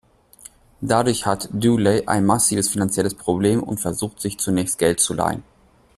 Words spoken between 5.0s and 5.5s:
leihen.